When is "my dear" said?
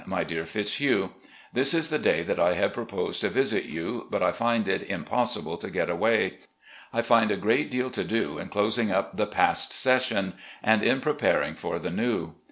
0.07-0.47